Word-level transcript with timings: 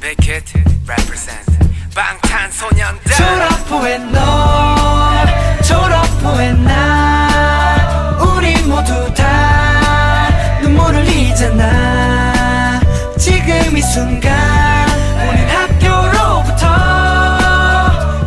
Big 0.00 0.16
Hit 0.24 0.52
represent. 0.86 1.46
방탄소년단. 1.94 3.12
졸업 3.16 3.52
후에 3.70 3.98
너 3.98 4.74
졸업 5.62 6.06
후에 6.22 6.52
나 6.52 8.18
우리 8.20 8.56
모두 8.62 9.12
다 9.14 10.30
눈물을 10.62 11.04
흘리잖아. 11.06 12.80
지금 13.18 13.76
이 13.76 13.82
순간 13.82 14.32
우린 15.28 15.46
학교로부터 15.48 16.66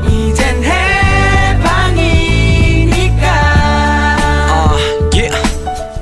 이젠 0.07 0.63
해방이니까. 0.63 2.03
Uh, 4.49 4.77
yeah. 5.15 5.35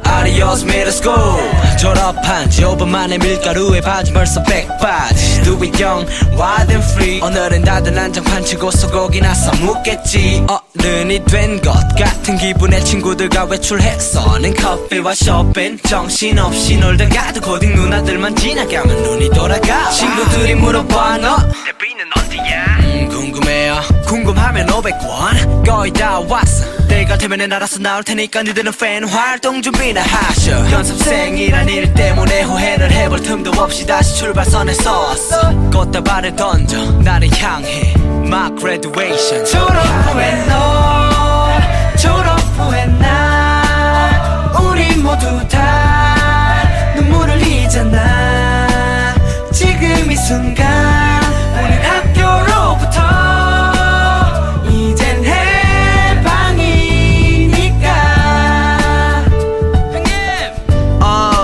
Adios 0.06 0.66
middle 0.66 0.92
school 0.92 1.51
졸업한 1.82 2.48
지 2.52 2.61
5분 2.61 2.89
만에 2.89 3.18
밀가루에 3.18 3.81
바지 3.81 4.13
벌써 4.13 4.41
백바지. 4.43 5.41
Do 5.41 5.55
it 5.63 5.84
young, 5.84 6.08
wild 6.38 6.72
and 6.72 6.91
free. 6.91 7.20
오늘은 7.23 7.63
다들 7.63 7.95
난장판 7.95 8.45
치고 8.45 8.70
소고기나 8.70 9.34
싸먹겠지. 9.34 10.45
어른이 10.48 11.25
된 11.25 11.59
것 11.62 11.73
같은 11.98 12.38
기분에 12.38 12.80
친구들과 12.84 13.45
외출해서는 13.45 14.53
커피와 14.53 15.16
쇼핑 15.16 15.80
정신없이 15.80 16.77
놀다가도 16.77 17.41
고딩 17.41 17.73
누나들만 17.75 18.36
지나가면 18.36 19.02
눈이 19.02 19.30
돌아가. 19.31 19.89
친구들이 19.89 20.53
물어봐 20.53 21.17
너? 21.17 21.38
데뷔는 21.66 22.05
하면 24.62 24.68
500원. 24.68 25.66
거의 25.66 25.92
다 25.92 26.20
왔어. 26.20 26.66
때가 26.88 27.18
되면 27.18 27.52
알아서 27.52 27.80
나올 27.80 28.04
테니까 28.04 28.44
니들은 28.44 28.72
팬 28.80 29.08
활동 29.08 29.62
준비나 29.62 30.02
하셔. 30.02 30.72
연습생이란 30.72 31.70
일 31.70 31.94
때문에 31.94 32.44
후회를 32.44 32.92
해볼 32.92 33.22
틈도 33.22 33.52
없이 33.62 33.86
다시 33.86 34.18
출발선에 34.18 34.74
섰어. 34.74 35.52
꽃다발을 35.72 36.36
던져. 36.36 36.78
나를 37.00 37.30
향해. 37.38 37.94
My 38.26 38.52
graduation. 38.58 39.45
졸업 39.45 39.78
후에 39.78 40.45
너 40.48 41.59
졸업 41.98 42.40
후에 42.58 42.86
나 43.00 44.52
우리 44.59 44.96
모두 44.98 45.25
다 45.48 46.64
눈물을 46.96 47.42
흘리잖아. 47.42 49.16
지금 49.52 50.12
이 50.12 50.16
순간 50.16 50.70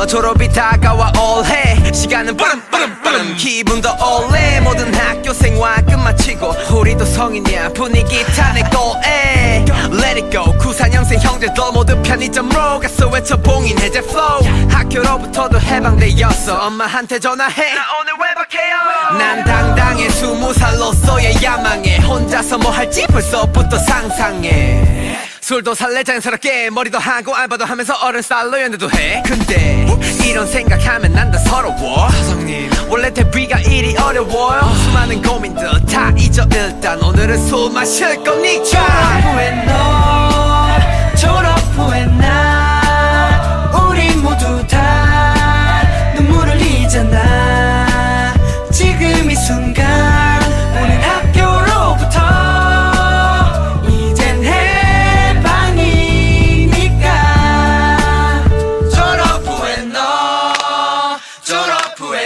졸업이 0.07 0.47
다가와 0.49 1.11
올해. 1.19 1.91
시간은 1.91 2.37
빠름 2.37 2.61
빠름 2.71 3.01
빠름. 3.03 3.35
기분도 3.35 3.89
올해. 3.89 4.59
모든 4.61 4.93
학교 4.95 5.33
생활 5.33 5.85
끝마치고 5.85 6.53
우리도 6.79 7.05
성인이야. 7.05 7.69
분위기 7.69 8.23
타네 8.23 8.63
고에 8.63 9.65
Let 9.91 10.21
it 10.21 10.29
go. 10.31 10.43
94년생 10.57 11.19
형제들 11.19 11.63
모두 11.73 12.01
편의점으로 12.01 12.79
가서 12.79 13.07
외쳐 13.09 13.35
봉인 13.37 13.77
해제 13.79 13.99
flow. 13.99 14.69
학교로부터도 14.69 15.59
해방되었어. 15.59 16.55
엄마한테 16.55 17.19
전화해. 17.19 17.73
나 17.75 17.81
오늘 17.99 18.13
외박해요. 18.13 19.17
난 19.17 19.43
당당해. 19.43 20.09
스무 20.09 20.53
살로서의 20.53 21.43
야망에 21.43 21.97
혼자서 21.97 22.57
뭐 22.57 22.71
할지 22.71 23.05
벌써부터 23.07 23.77
상상해 23.77 24.96
술도 25.47 25.75
살래? 25.75 26.03
자연스럽게 26.03 26.69
머리도 26.71 26.99
하고 26.99 27.33
알바도 27.33 27.63
하면서 27.63 27.93
어른 28.01 28.21
스타일로 28.21 28.59
연애도 28.63 28.91
해. 28.91 29.23
근데 29.25 29.85
이런 30.25 30.45
생각하면 30.45 31.13
난 31.13 31.31
다 31.31 31.37
서러워. 31.39 32.09
사장님. 32.09 32.69
원래 32.89 33.13
데뷔가 33.13 33.57
이리 33.59 33.95
어려워요 33.97 34.61
수많은 34.83 35.21
고민들 35.21 35.69
다 35.85 36.11
잊어. 36.17 36.43
일단 36.53 37.01
오늘은 37.01 37.47
술 37.47 37.71
마실 37.71 38.21
거니까 38.25 38.77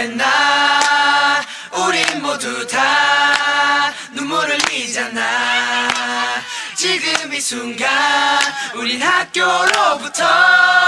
졸업 0.02 0.08
후에 0.08 0.08
나. 0.16 1.42
우린 1.72 2.22
모두 2.22 2.66
다 2.66 3.92
눈물을 4.12 4.58
흘리잖아. 4.58 5.88
지금 6.74 7.32
이 7.32 7.40
순간 7.40 7.88
우린 8.74 9.00
학교로부터 9.00 10.81